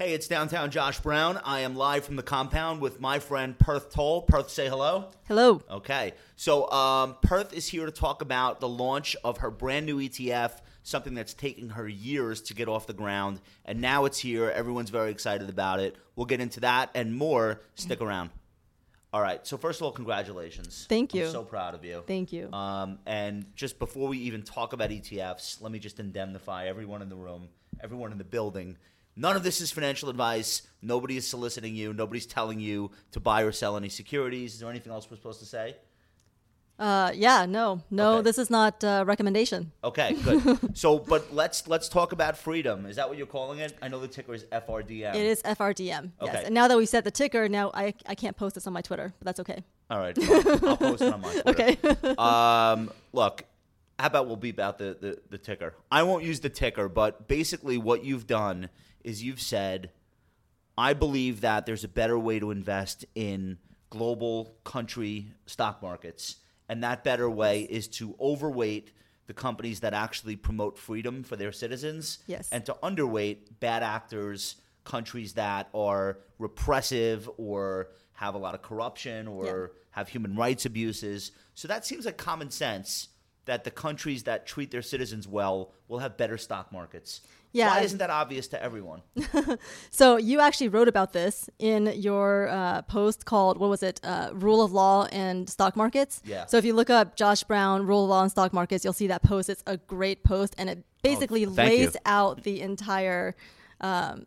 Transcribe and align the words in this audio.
Hey, 0.00 0.14
it's 0.14 0.28
downtown 0.28 0.70
Josh 0.70 1.00
Brown. 1.00 1.40
I 1.44 1.62
am 1.62 1.74
live 1.74 2.04
from 2.04 2.14
the 2.14 2.22
compound 2.22 2.80
with 2.80 3.00
my 3.00 3.18
friend 3.18 3.58
Perth 3.58 3.90
Tolle. 3.90 4.22
Perth, 4.22 4.48
say 4.48 4.68
hello. 4.68 5.10
Hello. 5.26 5.60
Okay. 5.68 6.12
So, 6.36 6.70
um, 6.70 7.16
Perth 7.20 7.52
is 7.52 7.66
here 7.66 7.84
to 7.84 7.90
talk 7.90 8.22
about 8.22 8.60
the 8.60 8.68
launch 8.68 9.16
of 9.24 9.38
her 9.38 9.50
brand 9.50 9.86
new 9.86 9.98
ETF, 9.98 10.60
something 10.84 11.14
that's 11.14 11.34
taking 11.34 11.70
her 11.70 11.88
years 11.88 12.40
to 12.42 12.54
get 12.54 12.68
off 12.68 12.86
the 12.86 12.92
ground. 12.92 13.40
And 13.64 13.80
now 13.80 14.04
it's 14.04 14.20
here. 14.20 14.48
Everyone's 14.50 14.90
very 14.90 15.10
excited 15.10 15.48
about 15.48 15.80
it. 15.80 15.96
We'll 16.14 16.26
get 16.26 16.40
into 16.40 16.60
that 16.60 16.90
and 16.94 17.16
more. 17.16 17.62
Stick 17.74 18.00
around. 18.00 18.30
All 19.12 19.20
right. 19.20 19.44
So, 19.44 19.56
first 19.56 19.80
of 19.80 19.84
all, 19.86 19.90
congratulations. 19.90 20.86
Thank 20.88 21.12
you. 21.12 21.24
I'm 21.24 21.32
so 21.32 21.42
proud 21.42 21.74
of 21.74 21.84
you. 21.84 22.04
Thank 22.06 22.32
you. 22.32 22.52
Um, 22.52 23.00
and 23.04 23.46
just 23.56 23.80
before 23.80 24.06
we 24.06 24.18
even 24.18 24.44
talk 24.44 24.74
about 24.74 24.90
ETFs, 24.90 25.60
let 25.60 25.72
me 25.72 25.80
just 25.80 25.98
indemnify 25.98 26.68
everyone 26.68 27.02
in 27.02 27.08
the 27.08 27.16
room, 27.16 27.48
everyone 27.82 28.12
in 28.12 28.18
the 28.18 28.22
building. 28.22 28.76
None 29.20 29.34
of 29.34 29.42
this 29.42 29.60
is 29.60 29.72
financial 29.72 30.08
advice. 30.10 30.62
Nobody 30.80 31.16
is 31.16 31.26
soliciting 31.26 31.74
you. 31.74 31.92
Nobody's 31.92 32.24
telling 32.24 32.60
you 32.60 32.92
to 33.10 33.18
buy 33.18 33.42
or 33.42 33.50
sell 33.50 33.76
any 33.76 33.88
securities. 33.88 34.54
Is 34.54 34.60
there 34.60 34.70
anything 34.70 34.92
else 34.92 35.10
we're 35.10 35.16
supposed 35.16 35.40
to 35.40 35.46
say? 35.46 35.74
Uh, 36.78 37.10
yeah, 37.12 37.44
no, 37.44 37.82
no, 37.90 38.18
Okay. 38.18 38.22
this 38.22 38.38
is 38.38 38.48
not 38.48 38.84
a 38.84 39.02
recommendation. 39.04 39.72
Okay, 39.82 40.12
good. 40.22 40.76
so, 40.78 41.00
but 41.00 41.34
let's 41.34 41.66
let's 41.66 41.88
talk 41.88 42.12
about 42.12 42.36
freedom. 42.36 42.86
Is 42.86 42.94
that 42.94 43.08
what 43.08 43.18
you're 43.18 43.26
calling 43.26 43.58
it? 43.58 43.76
I 43.82 43.88
know 43.88 43.98
the 43.98 44.06
ticker 44.06 44.32
is 44.32 44.44
FRDM. 44.44 45.16
It 45.16 45.26
is 45.26 45.42
FRDM. 45.42 46.12
Okay. 46.22 46.32
Yes. 46.32 46.44
And 46.44 46.54
now 46.54 46.68
that 46.68 46.76
we 46.78 46.86
said 46.86 47.02
the 47.02 47.10
ticker, 47.10 47.48
now 47.48 47.72
I, 47.74 47.94
I 48.06 48.14
can't 48.14 48.36
post 48.36 48.54
this 48.54 48.68
on 48.68 48.72
my 48.72 48.82
Twitter, 48.82 49.12
but 49.18 49.24
that's 49.24 49.40
okay. 49.40 49.64
All 49.90 49.98
right, 49.98 50.16
fine. 50.16 50.68
I'll 50.68 50.76
post 50.76 51.02
it 51.02 51.12
on 51.12 51.20
my 51.20 51.32
Twitter. 51.42 51.50
Okay. 51.50 52.14
um, 52.18 52.92
look, 53.12 53.42
how 53.98 54.06
about 54.06 54.28
we'll 54.28 54.36
beep 54.36 54.60
out 54.60 54.78
the, 54.78 54.96
the, 55.00 55.18
the 55.30 55.38
ticker? 55.38 55.74
I 55.90 56.04
won't 56.04 56.22
use 56.22 56.38
the 56.38 56.50
ticker, 56.50 56.88
but 56.88 57.26
basically 57.26 57.78
what 57.78 58.04
you've 58.04 58.28
done 58.28 58.68
is 59.04 59.22
you've 59.22 59.40
said, 59.40 59.90
I 60.76 60.92
believe 60.92 61.40
that 61.40 61.66
there's 61.66 61.84
a 61.84 61.88
better 61.88 62.18
way 62.18 62.38
to 62.38 62.50
invest 62.50 63.04
in 63.14 63.58
global 63.90 64.56
country 64.64 65.32
stock 65.46 65.82
markets. 65.82 66.36
And 66.68 66.82
that 66.84 67.02
better 67.04 67.28
way 67.30 67.62
is 67.62 67.88
to 67.88 68.14
overweight 68.20 68.92
the 69.26 69.34
companies 69.34 69.80
that 69.80 69.94
actually 69.94 70.36
promote 70.36 70.78
freedom 70.78 71.22
for 71.22 71.36
their 71.36 71.52
citizens 71.52 72.18
Yes. 72.26 72.48
and 72.50 72.64
to 72.66 72.74
underweight 72.82 73.58
bad 73.60 73.82
actors, 73.82 74.56
countries 74.84 75.34
that 75.34 75.68
are 75.74 76.18
repressive 76.38 77.28
or 77.36 77.88
have 78.14 78.34
a 78.34 78.38
lot 78.38 78.54
of 78.54 78.62
corruption 78.62 79.26
or 79.28 79.44
Yeah. 79.46 79.80
have 79.92 80.08
human 80.08 80.34
rights 80.36 80.64
abuses. 80.66 81.32
So 81.54 81.68
that 81.68 81.84
seems 81.86 82.04
like 82.06 82.16
common 82.16 82.50
sense 82.50 83.08
that 83.48 83.64
the 83.64 83.70
countries 83.70 84.22
that 84.24 84.46
treat 84.46 84.70
their 84.70 84.82
citizens 84.82 85.26
well 85.26 85.72
will 85.88 85.98
have 85.98 86.16
better 86.16 86.38
stock 86.38 86.70
markets. 86.72 87.20
Yeah, 87.52 87.68
Why 87.70 87.80
isn't 87.80 87.98
that 87.98 88.10
obvious 88.10 88.46
to 88.48 88.62
everyone? 88.62 89.00
So 89.90 90.16
you 90.18 90.38
actually 90.40 90.68
wrote 90.68 90.86
about 90.88 91.12
this 91.12 91.48
in 91.58 91.86
your 92.08 92.48
uh, 92.48 92.82
post 92.82 93.24
called 93.24 93.58
what 93.58 93.70
was 93.70 93.82
it? 93.82 94.00
Uh, 94.04 94.30
Rule 94.34 94.62
of 94.62 94.70
Law 94.72 95.06
and 95.12 95.48
Stock 95.48 95.74
Markets. 95.74 96.20
Yeah. 96.24 96.44
So 96.46 96.58
if 96.58 96.64
you 96.64 96.74
look 96.74 96.90
up 96.90 97.16
Josh 97.16 97.42
Brown 97.44 97.86
Rule 97.86 98.04
of 98.04 98.10
Law 98.10 98.22
and 98.22 98.30
Stock 98.30 98.52
Markets, 98.52 98.84
you'll 98.84 98.92
see 99.02 99.06
that 99.08 99.22
post. 99.22 99.48
It's 99.48 99.62
a 99.66 99.78
great 99.78 100.24
post, 100.24 100.54
and 100.58 100.68
it 100.70 100.84
basically 101.02 101.46
Oh, 101.46 101.50
thank 101.50 101.72
you. 101.72 101.86
lays 101.86 101.96
out 102.04 102.42
the 102.42 102.60
entire. 102.60 103.34
Um, 103.80 104.26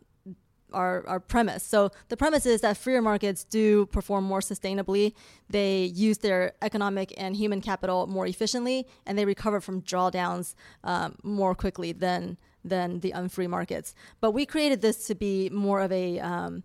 our, 0.74 1.06
our 1.06 1.20
premise. 1.20 1.62
So 1.62 1.90
the 2.08 2.16
premise 2.16 2.46
is 2.46 2.60
that 2.60 2.76
freer 2.76 3.02
markets 3.02 3.44
do 3.44 3.86
perform 3.86 4.24
more 4.24 4.40
sustainably. 4.40 5.14
They 5.48 5.84
use 5.84 6.18
their 6.18 6.52
economic 6.62 7.12
and 7.16 7.36
human 7.36 7.60
capital 7.60 8.06
more 8.06 8.26
efficiently, 8.26 8.86
and 9.06 9.18
they 9.18 9.24
recover 9.24 9.60
from 9.60 9.82
drawdowns 9.82 10.54
um, 10.84 11.16
more 11.22 11.54
quickly 11.54 11.92
than 11.92 12.38
than 12.64 13.00
the 13.00 13.10
unfree 13.10 13.48
markets. 13.48 13.94
But 14.20 14.30
we 14.30 14.46
created 14.46 14.82
this 14.82 15.06
to 15.08 15.14
be 15.14 15.50
more 15.50 15.80
of 15.80 15.90
a 15.90 16.20
um, 16.20 16.62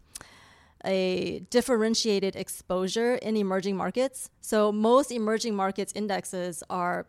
a 0.85 1.39
differentiated 1.49 2.35
exposure 2.35 3.15
in 3.15 3.35
emerging 3.35 3.75
markets. 3.75 4.29
So 4.41 4.71
most 4.71 5.11
emerging 5.11 5.55
markets 5.55 5.91
indexes 5.95 6.63
are 6.69 7.07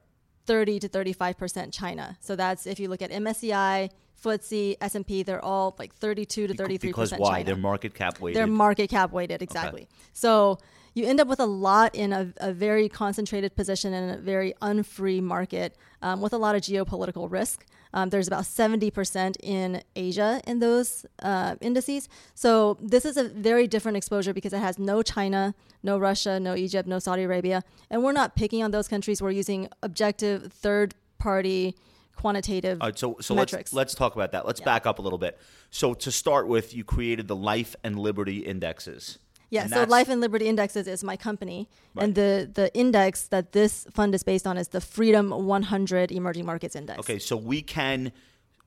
30 0.48 0.80
to 0.80 0.88
35% 0.88 1.72
China. 1.72 2.16
So 2.20 2.34
that's 2.34 2.66
if 2.66 2.80
you 2.80 2.88
look 2.88 3.02
at 3.02 3.10
MSCI, 3.10 3.90
FTSE, 4.24 4.76
S&P, 4.80 5.22
they're 5.22 5.44
all 5.44 5.76
like 5.78 5.94
32 5.94 6.48
to 6.48 6.54
33% 6.54 6.80
because 6.80 7.12
why? 7.12 7.34
China. 7.34 7.44
They're 7.44 7.56
market 7.56 7.94
cap 7.94 8.18
weighted. 8.18 8.36
They're 8.38 8.46
market 8.46 8.88
cap 8.88 9.12
weighted, 9.12 9.42
exactly. 9.42 9.88
So 10.14 10.58
you 10.94 11.06
end 11.06 11.20
up 11.20 11.28
with 11.28 11.38
a 11.38 11.46
lot 11.46 11.94
in 11.94 12.12
a, 12.14 12.32
a 12.38 12.52
very 12.52 12.88
concentrated 12.88 13.54
position 13.54 13.92
in 13.92 14.10
a 14.10 14.16
very 14.16 14.54
unfree 14.62 15.20
market 15.20 15.76
um, 16.00 16.22
with 16.22 16.32
a 16.32 16.38
lot 16.38 16.56
of 16.56 16.62
geopolitical 16.62 17.30
risk. 17.30 17.66
Um, 17.92 18.10
there's 18.10 18.26
about 18.26 18.44
70% 18.44 19.36
in 19.42 19.82
Asia 19.96 20.40
in 20.46 20.58
those 20.58 21.06
uh, 21.22 21.56
indices. 21.60 22.08
So 22.34 22.78
this 22.80 23.04
is 23.04 23.16
a 23.16 23.24
very 23.24 23.66
different 23.66 23.96
exposure 23.96 24.32
because 24.32 24.52
it 24.52 24.60
has 24.60 24.78
no 24.78 25.02
China, 25.02 25.54
no 25.82 25.98
Russia, 25.98 26.38
no 26.38 26.54
Egypt, 26.54 26.88
no 26.88 26.98
Saudi 26.98 27.22
Arabia. 27.22 27.62
And 27.90 28.02
we're 28.02 28.12
not 28.12 28.36
picking 28.36 28.62
on 28.62 28.70
those 28.70 28.88
countries. 28.88 29.22
We're 29.22 29.30
using 29.30 29.68
objective 29.82 30.52
third 30.52 30.94
party 31.18 31.74
quantitative 32.18 32.80
right, 32.80 32.98
so 32.98 33.16
so 33.20 33.32
metrics. 33.32 33.72
let's 33.72 33.74
let's 33.74 33.94
talk 33.94 34.16
about 34.16 34.32
that. 34.32 34.44
Let's 34.44 34.60
back 34.60 34.86
up 34.86 34.98
a 34.98 35.02
little 35.02 35.18
bit. 35.18 35.38
So 35.70 35.94
to 35.94 36.10
start 36.10 36.48
with, 36.48 36.74
you 36.74 36.82
created 36.82 37.28
the 37.28 37.36
life 37.36 37.76
and 37.84 37.96
liberty 37.98 38.38
indexes. 38.38 39.18
Yeah, 39.50 39.62
And 39.62 39.70
so 39.70 39.84
Life 39.84 40.08
and 40.08 40.20
Liberty 40.20 40.46
Indexes 40.46 40.86
is 40.86 41.02
my 41.02 41.16
company, 41.16 41.68
Right. 41.94 42.04
and 42.04 42.14
the 42.14 42.50
the 42.52 42.70
index 42.74 43.28
that 43.28 43.52
this 43.52 43.86
fund 43.94 44.14
is 44.14 44.22
based 44.22 44.46
on 44.46 44.56
is 44.58 44.68
the 44.68 44.80
Freedom 44.80 45.30
100 45.30 46.12
Emerging 46.12 46.44
Markets 46.46 46.76
Index. 46.76 46.98
Okay, 47.00 47.18
so 47.18 47.36
we 47.36 47.62
can 47.62 48.12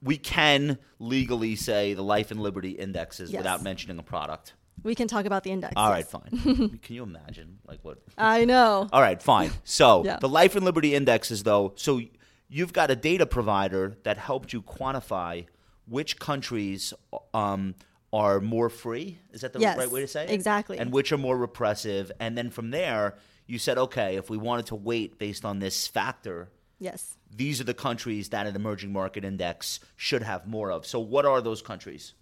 we 0.01 0.17
can 0.17 0.77
legally 0.97 1.55
say 1.55 1.93
the 1.93 2.01
life 2.03 2.31
and 2.31 2.39
liberty 2.41 2.71
indexes 2.71 3.31
Yes. 3.31 3.37
without 3.39 3.61
mentioning 3.61 3.99
a 3.99 4.03
product. 4.03 4.53
we 4.83 4.95
can 4.95 5.07
talk 5.07 5.25
about 5.25 5.43
the 5.43 5.51
index. 5.51 5.73
All 5.75 5.91
right, 5.91 6.05
yes. 6.05 6.09
fine. 6.11 6.79
can 6.85 6.95
you 6.95 7.03
imagine 7.03 7.59
like 7.67 7.79
what? 7.83 7.99
I 8.17 8.45
know. 8.45 8.89
All 8.93 9.01
right, 9.01 9.21
fine. 9.21 9.51
So 9.63 10.03
Yeah. 10.09 10.17
the 10.19 10.29
life 10.29 10.55
and 10.55 10.65
liberty 10.65 10.95
indexes, 10.95 11.43
though, 11.43 11.73
so 11.75 12.01
you've 12.49 12.73
got 12.73 12.89
a 12.89 12.95
data 12.95 13.27
provider 13.27 13.95
that 14.03 14.17
helped 14.17 14.53
you 14.53 14.61
quantify 14.63 15.45
which 15.85 16.17
countries 16.19 16.93
um, 17.35 17.75
are 18.13 18.39
more 18.41 18.69
free. 18.69 19.19
Is 19.31 19.41
that 19.41 19.53
the 19.53 19.59
Yes, 19.59 19.77
right 19.77 19.89
way 19.89 20.01
to 20.01 20.07
say 20.07 20.25
it? 20.25 20.31
exactly. 20.31 20.77
And 20.77 20.91
which 20.91 21.11
are 21.11 21.17
more 21.17 21.37
repressive. 21.37 22.11
And 22.19 22.37
then 22.37 22.49
from 22.49 22.71
there, 22.71 23.15
you 23.47 23.57
said, 23.57 23.77
okay, 23.77 24.15
if 24.17 24.29
we 24.29 24.37
wanted 24.37 24.65
to 24.67 24.75
weight 24.75 25.17
based 25.17 25.45
on 25.45 25.59
this 25.59 25.87
factor, 25.87 26.49
Yes. 26.79 27.15
these 27.33 27.61
are 27.61 27.63
the 27.65 27.73
countries 27.73 28.29
that 28.29 28.47
an 28.47 28.55
emerging 28.55 28.91
market 28.91 29.23
index 29.23 29.79
should 29.95 30.23
have 30.23 30.45
more 30.47 30.71
of. 30.71 30.85
So 30.85 30.99
what 30.99 31.25
are 31.25 31.41
those 31.41 31.61
countries? 31.61 32.13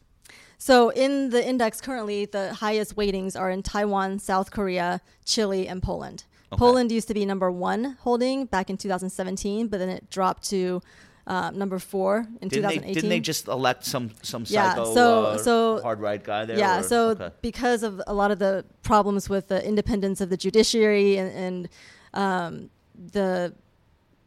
So 0.57 0.89
in 0.89 1.29
the 1.29 1.47
index 1.47 1.81
currently, 1.81 2.25
the 2.25 2.53
highest 2.53 2.95
weightings 2.95 3.35
are 3.39 3.49
in 3.49 3.63
Taiwan, 3.63 4.19
South 4.19 4.51
Korea, 4.51 5.01
Chile, 5.25 5.67
and 5.67 5.81
Poland. 5.81 6.25
Poland 6.51 6.91
used 6.91 7.07
to 7.07 7.13
be 7.13 7.25
number 7.25 7.51
one 7.51 7.95
holding 8.01 8.45
back 8.45 8.69
in 8.71 8.77
2017, 8.77 9.67
but 9.67 9.77
then 9.77 9.87
it 9.89 10.09
dropped 10.09 10.49
to 10.49 10.81
uh, 11.29 11.51
number 11.51 11.77
four 11.79 12.25
in 12.41 12.47
Didn't 12.49 12.63
they, 12.67 12.75
2018. 12.75 12.93
didn't 12.95 13.09
they 13.09 13.19
just 13.19 13.47
elect 13.47 13.85
some 13.85 14.09
some 14.23 14.43
Yeah, 14.47 14.69
psycho 14.73 14.93
so- 14.93 15.23
uh, 15.25 15.37
so- 15.37 15.81
hard 15.81 15.99
right 16.01 16.23
guy 16.23 16.45
there? 16.45 16.57
Yeah, 16.57 16.79
or- 16.79 16.83
so 16.83 17.09
okay. 17.11 17.29
because 17.41 17.83
of 17.83 18.01
a 18.07 18.13
lot 18.13 18.31
of 18.31 18.39
the 18.39 18.65
problems 18.81 19.29
with 19.29 19.47
the 19.47 19.59
independence 19.65 20.19
of 20.21 20.29
the 20.29 20.37
judiciary 20.37 21.17
and, 21.17 21.29
and 21.45 21.69
um, 22.23 22.69
the 23.13 23.53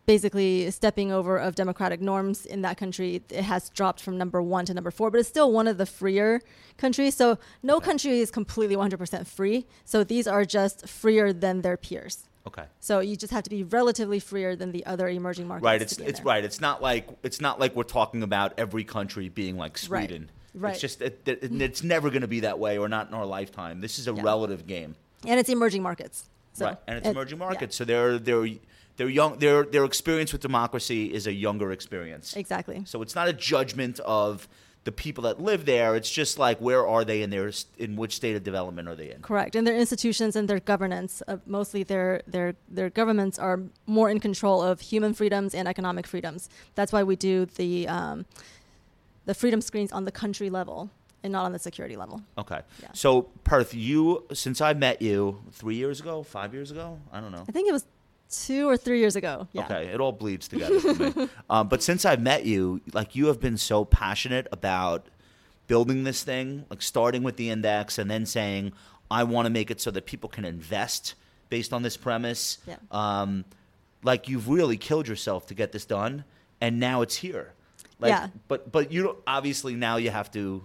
basically 0.07 0.69
stepping 0.71 1.13
over 1.13 1.37
of 1.39 1.55
democratic 1.55 2.01
norms 2.01 2.45
in 2.45 2.63
that 2.63 2.77
country, 2.77 3.23
it 3.31 3.43
has 3.45 3.71
dropped 3.71 4.01
from 4.01 4.19
number 4.19 4.43
one 4.43 4.65
to 4.67 4.75
number 4.75 4.91
four, 4.91 5.11
but 5.11 5.21
it's 5.21 5.29
still 5.29 5.53
one 5.53 5.69
of 5.69 5.79
the 5.79 5.87
freer 5.87 6.41
countries. 6.77 7.15
So 7.15 7.39
no 7.63 7.79
country 7.81 8.19
is 8.19 8.31
completely 8.31 8.75
100% 8.77 9.27
free. 9.27 9.65
So 9.85 10.03
these 10.03 10.27
are 10.27 10.45
just 10.45 10.89
freer 10.89 11.33
than 11.33 11.63
their 11.63 11.77
peers. 11.77 12.25
Okay. 12.47 12.65
So 12.81 13.01
you 13.01 13.17
just 13.17 13.33
have 13.33 13.45
to 13.45 13.51
be 13.51 13.63
relatively 13.65 14.19
freer 14.21 14.57
than 14.57 14.73
the 14.73 14.85
other 14.87 15.09
emerging 15.09 15.47
markets. 15.49 15.65
Right, 15.65 15.83
it's 15.83 15.99
it's 15.99 16.19
there. 16.21 16.25
right. 16.27 16.45
It's 16.45 16.61
not 16.61 16.83
like 16.83 17.09
it's 17.23 17.41
not 17.41 17.61
like 17.61 17.75
we're 17.77 17.83
talking 17.85 18.23
about 18.23 18.55
every 18.59 18.85
country 18.85 19.29
being 19.29 19.57
like 19.57 19.79
Sweden. 19.79 20.31
right. 20.55 20.63
right. 20.63 20.73
It's 20.73 20.81
just 20.81 21.01
it, 21.03 21.23
it, 21.27 21.39
it's 21.63 21.83
never 21.83 22.11
going 22.11 22.23
to 22.23 22.29
be 22.29 22.41
that 22.41 22.59
way, 22.59 22.79
or 22.79 22.89
not 22.89 23.09
in 23.09 23.15
our 23.15 23.27
lifetime. 23.27 23.81
This 23.81 23.99
is 23.99 24.09
a 24.09 24.13
Yeah. 24.15 24.23
relative 24.23 24.67
game, 24.67 24.97
And 25.27 25.39
it's 25.41 25.49
emerging 25.49 25.83
markets. 25.83 26.29
So 26.55 26.67
right? 26.67 26.77
And 26.87 26.99
it's 26.99 27.07
it- 27.09 27.11
emerging 27.13 27.39
yeah. 27.39 27.45
markets, 27.47 27.77
so 27.77 27.85
they're 27.85 28.19
they're 28.19 28.49
they're 28.97 29.09
young. 29.09 29.39
Their 29.39 29.65
their 29.65 29.85
experience 29.85 30.33
with 30.33 30.43
democracy 30.43 31.13
is 31.15 31.27
a 31.27 31.33
younger 31.33 31.73
experience. 31.73 32.37
Exactly. 32.37 32.83
So 32.87 33.01
it's 33.03 33.15
not 33.15 33.27
a 33.29 33.33
judgment 33.33 34.01
of 34.01 34.47
the 34.85 34.93
people 34.93 35.25
that 35.25 35.41
live 35.41 35.65
there. 35.65 35.95
It's 35.95 36.11
just 36.11 36.39
like 36.39 36.59
where 36.59 36.87
are 36.87 37.05
they 37.05 37.23
in 37.23 37.31
their 37.31 37.53
in 37.79 37.97
which 37.97 38.17
state 38.17 38.35
of 38.35 38.43
development 38.43 38.89
are 38.89 38.97
they 38.97 39.11
in? 39.11 39.23
Correct, 39.23 39.55
and 39.55 39.67
their 39.67 39.77
institutions 39.77 40.37
and 40.37 40.49
their 40.49 40.61
governance, 40.61 41.23
uh, 41.29 41.37
mostly 41.47 41.83
their 41.83 42.23
their 42.27 42.55
their 42.69 42.91
governments 42.91 43.39
are 43.39 43.61
more 43.87 44.11
in 44.11 44.21
control 44.21 44.63
of 44.63 44.81
human 44.81 45.15
freedoms 45.15 45.55
and 45.55 45.69
economic 45.69 46.07
freedoms. 46.07 46.49
That's 46.75 46.93
why 46.93 47.03
we 47.03 47.17
do 47.17 47.47
the 47.47 47.89
um, 47.89 48.27
the 49.25 49.35
freedom 49.35 49.61
screens 49.61 49.93
on 49.93 50.05
the 50.05 50.13
country 50.13 50.51
level 50.51 50.91
and 51.23 51.33
not 51.33 51.45
on 51.45 51.53
the 51.53 51.59
security 51.59 51.97
level. 51.97 52.23
Okay. 52.37 52.61
Yeah. 52.83 52.89
So 52.93 53.23
Perth, 53.45 53.75
you 53.75 54.27
since 54.33 54.61
I 54.61 54.73
met 54.73 55.01
you 55.01 55.43
three 55.53 55.77
years 55.77 56.01
ago, 56.01 56.23
five 56.23 56.53
years 56.53 56.71
ago, 56.71 56.99
I 57.13 57.21
don't 57.21 57.33
know. 57.33 57.45
I 57.49 57.53
think 57.53 57.69
it 57.69 57.73
was 57.73 57.87
two 58.33 58.69
or 58.69 58.77
three 58.77 58.99
years 58.99 59.15
ago. 59.15 59.47
Yeah. 59.53 59.65
Okay, 59.67 59.87
it 59.87 60.01
all 60.01 60.11
bleeds 60.13 60.49
together 60.49 60.81
for 60.81 60.95
me. 60.95 61.29
Um, 61.51 61.69
but 61.69 61.83
since 61.83 62.05
I've 62.05 62.21
met 62.21 62.45
you, 62.47 62.81
like 62.93 63.15
you 63.15 63.27
have 63.27 63.41
been 63.41 63.57
so 63.59 63.85
passionate 63.85 64.49
about 64.51 65.07
building 65.69 66.05
this 66.05 66.23
thing, 66.25 66.65
like 66.71 66.83
starting 66.83 67.23
with 67.23 67.37
the 67.37 67.51
index 67.51 67.99
and 67.99 68.11
then 68.11 68.27
saying, 68.27 68.73
I 69.11 69.25
want 69.25 69.47
to 69.47 69.51
make 69.51 69.71
it 69.71 69.81
so 69.81 69.91
that 69.93 70.07
people 70.07 70.29
can 70.29 70.45
invest 70.45 71.15
based 71.51 71.73
on 71.73 71.83
this 71.83 71.97
premise. 71.97 72.59
Yeah. 72.67 72.77
Um, 72.91 73.45
like 74.03 74.29
you've 74.29 74.49
really 74.49 74.77
killed 74.79 75.07
yourself 75.07 75.47
to 75.49 75.55
get 75.55 75.71
this 75.73 75.85
done, 75.85 76.25
and 76.61 76.81
now 76.81 77.03
it's 77.03 77.17
here. 77.17 77.53
Like, 78.01 78.11
Yeah. 78.11 78.29
But 78.49 78.73
but 78.73 78.91
you 78.91 79.03
don't- 79.05 79.19
obviously 79.27 79.75
now 79.75 79.97
you 79.97 80.11
have 80.11 80.31
to 80.33 80.65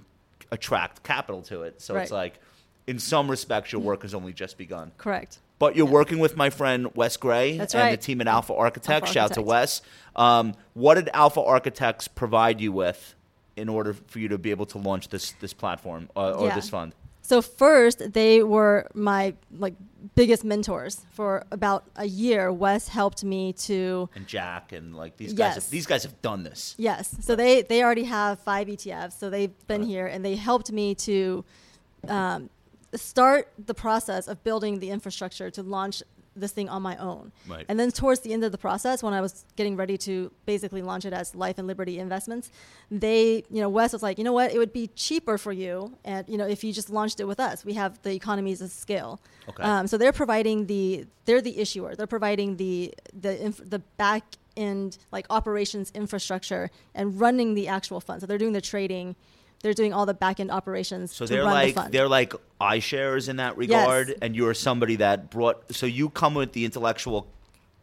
attract 0.52 1.04
capital 1.04 1.42
to 1.44 1.64
it. 1.64 1.82
So 1.82 1.96
it's 1.98 2.12
like, 2.12 2.40
in 2.88 2.98
some 3.00 3.30
respects, 3.30 3.72
your 3.74 3.82
work 3.82 4.02
has 4.04 4.14
only 4.14 4.32
just 4.34 4.58
begun. 4.58 4.92
Correct. 4.98 5.40
But 5.60 5.76
you're 5.76 5.88
working 5.88 6.20
with 6.20 6.38
my 6.38 6.50
friend 6.52 6.96
Wes 6.96 7.18
Gray 7.18 7.58
and 7.58 7.70
the 7.70 7.98
team 7.98 8.22
at 8.22 8.28
Alpha 8.28 8.54
Architects. 8.54 9.08
Alpha 9.08 9.14
Shout 9.14 9.32
out 9.32 9.36
to 9.36 9.42
Wes. 9.42 9.82
Um, 10.16 10.54
what 10.74 10.96
did 10.96 11.10
Alpha 11.14 11.42
Architects 11.42 12.08
provide 12.08 12.62
you 12.62 12.72
with 12.72 13.16
in 13.56 13.68
order 13.70 13.94
for 13.94 14.20
you 14.20 14.28
to 14.28 14.38
be 14.38 14.52
able 14.52 14.68
to 14.68 14.78
launch 14.78 15.10
this 15.10 15.32
this 15.40 15.54
platform 15.54 16.10
uh, 16.16 16.32
or 16.34 16.48
Yeah. 16.48 16.56
this 16.56 16.70
fund? 16.70 16.94
So 17.24 17.42
first, 17.42 18.14
they 18.14 18.42
were 18.42 18.88
my 18.94 19.34
like 19.58 19.74
biggest 20.16 20.46
mentors 20.46 21.06
for 21.12 21.44
about 21.52 21.84
a 21.98 22.06
year. 22.06 22.54
Wes 22.54 22.88
helped 22.88 23.24
me 23.24 23.52
to 23.54 24.10
And 24.16 24.26
Jack 24.28 24.72
and 24.72 24.96
like 24.96 25.18
these 25.18 25.34
guys. 25.34 25.40
Yes. 25.40 25.56
Have, 25.56 25.70
these 25.72 25.86
guys 25.88 26.04
have 26.04 26.22
done 26.22 26.44
this. 26.44 26.76
yes. 26.78 27.14
So 27.22 27.36
they 27.36 27.64
they 27.64 27.84
already 27.84 28.06
have 28.06 28.40
five 28.40 28.68
ETFs. 28.68 29.14
So 29.20 29.30
they've 29.30 29.52
been 29.68 29.82
Right. 29.82 29.90
here 29.90 30.06
and 30.08 30.24
they 30.24 30.36
helped 30.36 30.72
me 30.72 30.94
to 30.96 31.44
um, 32.08 32.50
start 32.98 33.52
the 33.58 33.74
process 33.74 34.28
of 34.28 34.44
building 34.44 34.80
the 34.80 34.90
infrastructure 34.90 35.50
to 35.52 35.64
launch 35.64 36.04
this 36.36 36.52
thing 36.52 36.70
on 36.70 36.82
my 36.82 36.96
own. 36.98 37.32
Right. 37.48 37.66
And 37.68 37.80
then 37.80 37.92
towards 37.92 38.20
the 38.22 38.32
end 38.32 38.44
of 38.44 38.52
the 38.52 38.58
process, 38.58 39.02
when 39.02 39.14
I 39.14 39.22
was 39.22 39.44
getting 39.56 39.76
ready 39.76 39.98
to 40.00 40.32
basically 40.46 40.82
launch 40.82 41.04
it 41.06 41.14
as 41.14 41.34
Life 41.34 41.58
and 41.58 41.68
Liberty 41.68 41.98
Investments, 42.00 42.52
they, 42.92 43.44
you 43.50 43.60
know, 43.60 43.70
Wes 43.70 43.94
was 43.94 44.04
like, 44.04 44.18
you 44.18 44.24
know 44.24 44.34
what, 44.34 44.54
it 44.54 44.60
would 44.60 44.74
be 44.74 44.88
cheaper 44.96 45.38
for 45.38 45.52
you, 45.52 45.98
and 46.06 46.28
you 46.30 46.38
know, 46.38 46.48
if 46.48 46.64
you 46.64 46.72
just 46.72 46.90
launched 46.90 47.20
it 47.20 47.26
with 47.26 47.40
us, 47.40 47.66
we 47.66 47.74
have 47.74 48.02
the 48.04 48.14
economies 48.14 48.62
of 48.62 48.70
scale. 48.70 49.20
Okay. 49.50 49.64
Um, 49.64 49.88
so 49.88 49.98
they're 49.98 50.14
providing 50.14 50.68
the, 50.68 51.06
they're 51.26 51.42
the 51.42 51.58
issuer. 51.60 51.96
They're 51.96 52.08
providing 52.08 52.58
the 52.58 52.94
the 53.20 53.44
inf- 53.44 53.68
the 53.70 53.80
back 53.98 54.24
end 54.56 54.98
like 55.12 55.26
operations 55.30 55.92
infrastructure 55.94 56.70
and 56.94 57.20
running 57.20 57.54
the 57.54 57.68
actual 57.68 58.00
fund. 58.00 58.22
So 58.22 58.28
they're 58.28 58.38
doing 58.38 58.54
the 58.54 58.62
trading. 58.62 59.16
They're 59.62 59.74
doing 59.74 59.94
all 59.94 60.06
the 60.06 60.14
back 60.14 60.40
end 60.40 60.52
operations 60.52 61.12
So 61.16 61.26
they're 61.26 61.44
like 61.44 61.76
the 61.76 61.88
they're 61.92 62.08
like 62.08 62.34
iShares 62.62 63.28
in 63.28 63.38
that 63.38 63.58
regard, 63.58 64.10
Yes. 64.10 64.18
and 64.22 64.36
you're 64.36 64.54
somebody 64.54 64.98
that 64.98 65.30
brought. 65.30 65.74
So 65.76 65.86
you 65.86 66.10
come 66.10 66.36
with 66.36 66.54
the 66.54 66.64
intellectual 66.66 67.28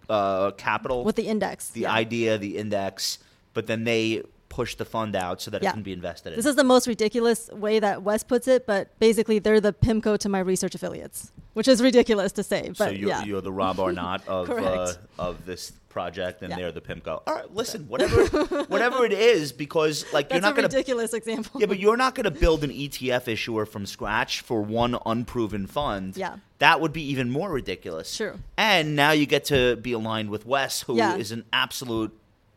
uh, 0.08 0.52
capital, 0.52 1.04
with 1.04 1.16
the 1.16 1.26
index. 1.26 1.68
the 1.70 1.80
yeah. 1.80 1.92
idea, 1.92 2.38
the 2.38 2.56
index, 2.58 3.18
but 3.54 3.66
then 3.66 3.84
they 3.84 4.22
push 4.54 4.76
the 4.76 4.84
fund 4.84 5.16
out 5.16 5.42
so 5.42 5.50
that 5.50 5.62
Yeah. 5.64 5.70
it 5.70 5.72
can 5.72 5.82
be 5.82 5.92
invested 5.92 6.32
in. 6.32 6.36
This 6.36 6.46
is 6.46 6.54
the 6.54 6.62
most 6.62 6.86
ridiculous 6.86 7.48
way 7.50 7.80
that 7.80 8.02
Wes 8.04 8.22
puts 8.22 8.46
it, 8.46 8.66
but 8.68 8.96
basically 9.00 9.40
they're 9.40 9.60
the 9.60 9.72
PIMCO 9.72 10.16
to 10.18 10.28
my 10.28 10.38
research 10.38 10.76
affiliates, 10.76 11.32
which 11.54 11.66
is 11.66 11.82
ridiculous 11.82 12.30
to 12.32 12.44
say. 12.44 12.68
But 12.68 12.76
so 12.76 12.88
you're, 12.90 13.08
yeah, 13.08 13.24
you're 13.24 13.40
the 13.40 13.50
Rob 13.52 13.80
Arnott 13.80 14.22
of 14.28 14.48
uh, 14.50 14.92
of 15.18 15.44
this 15.44 15.72
project, 15.88 16.42
and 16.42 16.50
Yeah. 16.50 16.56
they're 16.56 16.72
the 16.72 16.80
PIMCO. 16.80 17.22
All 17.26 17.34
right, 17.34 17.52
listen, 17.52 17.88
whatever 17.88 18.24
whatever 18.74 19.04
it 19.04 19.12
is, 19.12 19.52
because 19.52 20.04
like 20.12 20.28
that's 20.28 20.34
you're 20.36 20.42
not 20.48 20.54
going 20.56 20.68
to 20.68 20.76
ridiculous 20.76 21.12
example. 21.14 21.60
yeah, 21.60 21.66
but 21.66 21.80
you're 21.80 21.96
not 21.96 22.14
going 22.14 22.24
to 22.24 22.30
build 22.44 22.62
an 22.62 22.70
ETF 22.70 23.26
issuer 23.26 23.66
from 23.66 23.86
scratch 23.86 24.40
for 24.40 24.62
one 24.62 24.96
unproven 25.04 25.66
fund. 25.66 26.16
Yeah. 26.16 26.36
that 26.58 26.80
would 26.80 26.92
be 26.92 27.02
even 27.10 27.28
more 27.28 27.50
ridiculous. 27.50 28.16
True. 28.16 28.38
And 28.56 28.94
now 28.94 29.10
you 29.10 29.26
get 29.26 29.44
to 29.46 29.74
be 29.76 29.92
aligned 29.92 30.30
with 30.30 30.46
Wes, 30.46 30.82
who 30.82 30.94
is 30.94 31.30
Yeah. 31.30 31.38
an 31.38 31.44
absolute 31.52 32.12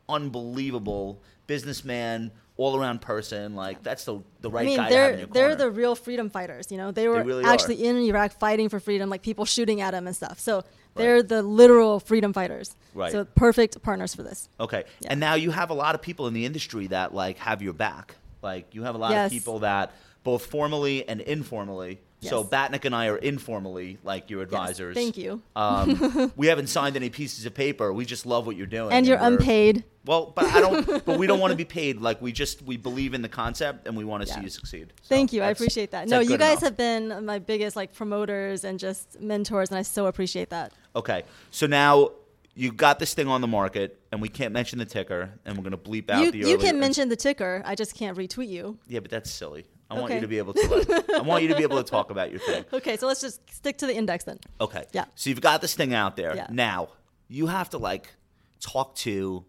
unbelievable 0.10 1.22
businessman, 1.48 2.32
all 2.58 2.80
around 2.80 3.02
person. 3.02 3.56
Like 3.56 3.84
that's 3.84 4.04
the 4.06 4.22
the 4.42 4.50
right 4.50 4.64
I 4.64 4.66
mean, 4.66 4.78
guy 4.78 4.90
to 4.90 4.96
have 4.96 5.12
in 5.12 5.18
they're 5.20 5.28
they're 5.50 5.56
the 5.56 5.70
real 5.72 5.96
freedom 5.96 6.30
fighters. 6.30 6.72
You 6.72 6.78
know, 6.78 6.92
they 6.92 7.08
were 7.08 7.24
really 7.24 7.44
actually 7.44 7.86
in 7.86 7.98
Iraq 7.98 8.34
fighting 8.40 8.70
for 8.70 8.80
freedom, 8.80 9.10
like 9.10 9.22
people 9.22 9.46
shooting 9.46 9.82
at 9.82 9.92
them 9.92 10.08
and 10.08 10.16
stuff. 10.16 10.40
So 10.40 10.64
they're 10.96 11.22
the 11.24 11.42
literal 11.44 12.00
freedom 12.00 12.34
fighters. 12.34 12.76
Right. 12.94 13.12
So 13.12 13.26
perfect 13.26 13.82
partners 13.84 14.16
for 14.16 14.24
this. 14.24 14.50
Okay. 14.60 14.84
Yeah. 15.02 15.10
And 15.12 15.20
now 15.20 15.36
you 15.36 15.52
have 15.52 15.70
a 15.70 15.76
lot 15.76 15.96
of 15.96 16.02
people 16.02 16.28
in 16.28 16.34
the 16.34 16.46
industry 16.46 16.88
that 16.88 17.14
like 17.14 17.38
have 17.38 17.62
your 17.62 17.74
back. 17.74 18.16
Like 18.42 18.74
you 18.74 18.84
have 18.84 18.96
a 18.96 18.98
lot 18.98 19.12
Yes. 19.12 19.28
of 19.28 19.32
people 19.32 19.60
that 19.60 19.94
both 20.24 20.46
formally 20.46 21.08
and 21.08 21.22
informally. 21.22 22.00
So 22.22 22.42
Yes. 22.42 22.50
Batnick 22.50 22.86
and 22.86 22.96
I 22.96 23.08
are 23.10 23.18
informally 23.18 24.00
like 24.04 24.30
your 24.32 24.42
advisors. 24.42 24.96
thank 24.96 25.18
you. 25.18 25.42
Um, 25.56 26.32
we 26.36 26.48
haven't 26.48 26.68
signed 26.68 26.96
any 26.96 27.12
pieces 27.12 27.46
of 27.46 27.54
paper. 27.54 27.94
We 27.94 28.06
just 28.06 28.26
love 28.26 28.48
what 28.48 28.56
you're 28.56 28.66
doing. 28.66 28.92
And 28.92 29.06
you're 29.06 29.20
unpaid. 29.22 29.84
Well, 30.04 30.34
but 30.36 30.46
I 30.46 30.60
don't. 30.60 31.06
but 31.06 31.20
we 31.20 31.28
don't 31.28 31.40
want 31.40 31.52
to 31.52 31.58
be 31.58 31.66
paid. 31.80 32.02
Like 32.02 32.20
we 32.20 32.32
just 32.32 32.64
we 32.64 32.76
believe 32.76 33.14
in 33.14 33.22
the 33.22 33.30
concept 33.30 33.88
and 33.88 33.96
we 33.96 34.04
want 34.04 34.26
to 34.26 34.34
see 34.34 34.42
you 34.42 34.50
succeed. 34.50 34.94
So 35.04 35.10
Thank 35.10 35.32
you. 35.32 35.44
I 35.44 35.50
appreciate 35.50 35.92
that. 35.92 36.08
No, 36.08 36.20
that 36.20 36.32
you 36.32 36.38
guys 36.40 36.54
enough? 36.54 36.64
have 36.64 36.78
been 36.78 37.26
my 37.26 37.38
biggest 37.38 37.76
like 37.76 37.94
promoters 37.94 38.64
and 38.64 38.80
just 38.80 39.20
mentors, 39.22 39.70
and 39.70 39.78
I 39.78 39.84
so 39.84 40.08
appreciate 40.08 40.50
that. 40.50 40.74
Okay. 40.96 41.24
So 41.52 41.68
now 41.68 42.12
you 42.56 42.72
got 42.72 42.98
this 42.98 43.14
thing 43.14 43.28
on 43.28 43.42
the 43.42 43.48
market, 43.48 44.00
and 44.12 44.20
we 44.20 44.30
can't 44.30 44.54
mention 44.54 44.80
the 44.80 44.86
ticker, 44.86 45.30
and 45.46 45.56
we're 45.56 45.64
gonna 45.64 45.78
bleep 45.78 46.10
out 46.10 46.24
You, 46.24 46.32
the 46.32 46.50
you 46.50 46.58
can 46.58 46.80
mention 46.80 47.10
the 47.10 47.16
ticker. 47.16 47.62
I 47.64 47.76
just 47.76 47.94
can't 47.94 48.18
retweet 48.18 48.50
you. 48.50 48.80
Yeah, 48.88 49.02
but 49.02 49.12
that's 49.12 49.30
silly. 49.30 49.66
I 49.90 50.00
want 50.00 50.14
you 50.14 50.22
to 50.22 50.28
be 50.28 50.38
able 50.38 50.54
to. 50.54 50.68
Like, 50.68 51.10
I 51.12 51.22
want 51.22 51.44
you 51.44 51.50
to 51.50 51.56
be 51.56 51.64
able 51.64 51.78
to 51.82 51.90
talk 51.90 52.10
about 52.12 52.30
your 52.32 52.40
thing. 52.40 52.66
Okay, 52.74 52.98
so 52.98 53.08
let's 53.08 53.22
just 53.22 53.40
stick 53.54 53.78
to 53.80 53.88
the 53.88 53.96
index 53.96 54.24
then. 54.26 54.40
Okay. 54.60 54.84
Yeah. 54.92 55.06
So 55.16 55.30
you've 55.30 55.42
got 55.42 55.62
this 55.62 55.74
thing 55.76 55.94
out 55.94 56.16
there. 56.16 56.36
Yeah. 56.36 56.48
Now 56.50 56.90
you 57.30 57.48
have 57.48 57.70
to 57.72 57.78
like 57.78 58.14
talk 58.60 58.96
to 58.96 59.46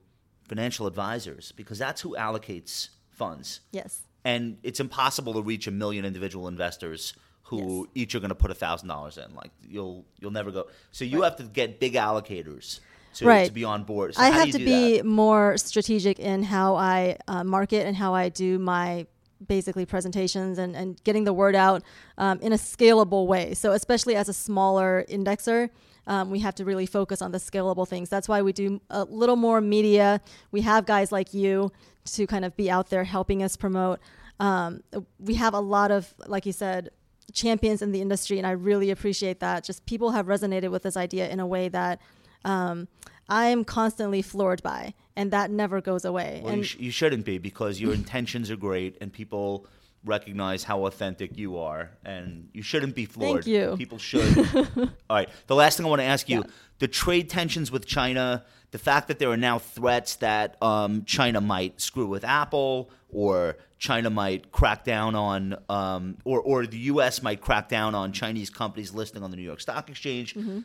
financial 0.49 0.87
advisors 0.87 1.52
because 1.52 1.79
that's 1.79 2.00
who 2.00 2.17
allocates 2.17 2.88
funds, 3.11 3.61
Yes. 3.73 4.02
and 4.25 4.58
it's 4.62 4.81
impossible 4.81 5.35
to 5.35 5.43
reach 5.43 5.67
a 5.67 5.70
million 5.70 6.05
individual 6.05 6.49
investors 6.49 7.14
who 7.44 7.81
Yes. 7.94 8.02
each 8.02 8.14
are 8.14 8.20
going 8.20 8.29
to 8.29 8.35
put 8.35 8.50
a 8.50 8.55
thousand 8.55 8.88
dollars 8.88 9.19
in. 9.19 9.35
Like 9.35 9.50
you'll 9.69 10.05
you'll 10.20 10.31
never 10.31 10.50
go. 10.50 10.67
So 10.93 11.05
you 11.05 11.23
have 11.23 11.37
to 11.37 11.43
get 11.44 11.81
big 11.81 11.94
allocators 11.94 12.81
to, 13.14 13.26
Right. 13.26 13.46
to 13.46 13.52
be 13.52 13.64
on 13.64 13.85
board. 13.85 14.14
So 14.14 14.23
I 14.23 14.31
have 14.31 14.50
to 14.52 14.58
be 14.58 14.99
that? 14.99 15.06
more 15.06 15.56
strategic 15.58 16.19
in 16.19 16.43
how 16.44 16.76
I 16.76 17.17
uh, 17.26 17.43
market 17.44 17.87
and 17.87 17.96
how 17.96 18.14
I 18.14 18.29
do 18.29 18.58
my 18.58 19.06
basically 19.46 19.87
presentations 19.87 20.58
and, 20.58 20.75
and 20.75 21.02
getting 21.05 21.25
the 21.25 21.32
word 21.32 21.55
out 21.55 21.82
um, 22.17 22.40
in 22.40 22.52
a 22.52 22.56
scalable 22.56 23.26
way. 23.26 23.55
So 23.55 23.73
especially 23.73 24.17
as 24.17 24.29
a 24.29 24.32
smaller 24.32 25.05
indexer, 25.08 25.70
um, 26.06 26.31
we 26.31 26.40
have 26.40 26.55
to 26.56 26.64
really 26.64 26.87
focus 26.87 27.20
on 27.20 27.32
the 27.32 27.38
scalable 27.38 27.87
things. 27.87 28.08
That's 28.08 28.29
why 28.29 28.43
we 28.43 28.52
do 28.52 28.81
a 28.90 29.05
little 29.05 29.37
more 29.37 29.61
media. 29.61 30.20
We 30.50 30.62
have 30.62 30.87
guys 30.87 31.12
like 31.12 31.35
you 31.35 31.70
to 32.06 32.26
kind 32.26 32.44
of 32.44 32.56
be 32.56 32.70
out 32.70 32.88
there 32.88 33.05
helping 33.05 33.43
us 33.43 33.56
promote. 33.56 34.00
Um, 34.40 34.82
we 35.19 35.35
have 35.35 35.52
a 35.52 35.61
lot 35.61 35.90
of, 35.90 36.14
like 36.26 36.46
you 36.46 36.52
said, 36.52 36.90
champions 37.32 37.82
in 37.82 37.93
the 37.93 38.00
industry, 38.00 38.38
and 38.38 38.47
I 38.47 38.52
really 38.52 38.90
appreciate 38.90 39.40
that. 39.40 39.64
Just 39.64 39.85
people 39.85 40.12
have 40.12 40.26
resonated 40.26 40.71
with 40.71 40.83
this 40.83 40.97
idea 40.97 41.28
in 41.28 41.40
a 41.40 41.47
way 41.47 41.68
that 41.68 42.00
um, 42.45 42.88
I 43.28 43.47
am 43.47 43.64
constantly 43.64 44.23
floored 44.23 44.62
by, 44.62 44.95
and 45.18 45.32
that 45.32 45.50
never 45.50 45.80
goes 45.80 46.04
away. 46.04 46.40
Well, 46.42 46.52
and 46.52 46.58
you, 46.58 46.64
sh- 46.64 46.76
you 46.78 46.90
shouldn't 46.92 47.25
be 47.25 47.38
because 47.38 47.80
your 47.80 47.92
intentions 47.92 48.50
are 48.52 48.56
great 48.56 48.96
and 49.00 49.12
people 49.12 49.66
recognize 50.04 50.62
how 50.62 50.87
authentic 50.87 51.37
you 51.37 51.58
are, 51.58 51.90
and 52.04 52.48
you 52.52 52.62
shouldn't 52.62 52.94
be 52.94 53.04
floored. 53.04 53.42
Thank 53.42 53.46
you. 53.48 53.75
People 53.76 53.98
should. 53.98 54.38
All 54.76 55.16
right. 55.16 55.28
The 55.48 55.56
last 55.56 55.76
thing 55.76 55.84
I 55.84 55.88
want 55.88 56.00
to 56.00 56.06
ask 56.06 56.28
you: 56.28 56.38
Yeah. 56.38 56.50
the 56.78 56.87
trade 56.87 57.28
tensions 57.28 57.72
with 57.72 57.84
China, 57.84 58.44
the 58.70 58.78
fact 58.78 59.08
that 59.08 59.18
there 59.18 59.28
are 59.30 59.37
now 59.37 59.58
threats 59.58 60.16
that 60.16 60.56
um, 60.62 61.04
China 61.04 61.40
might 61.40 61.80
screw 61.80 62.06
with 62.06 62.22
Apple, 62.22 62.88
or 63.08 63.56
China 63.78 64.10
might 64.10 64.52
crack 64.52 64.84
down 64.84 65.16
on, 65.16 65.56
um, 65.68 66.16
or 66.25 66.40
or 66.40 66.64
the 66.64 66.78
U.S. 66.92 67.22
might 67.25 67.40
crack 67.40 67.68
down 67.68 67.96
on 67.96 68.12
Chinese 68.12 68.50
companies 68.50 68.94
listing 68.94 69.25
on 69.25 69.32
the 69.32 69.37
New 69.37 69.42
York 69.42 69.60
Stock 69.60 69.90
Exchange. 69.90 70.34
Mm-hmm. 70.37 70.60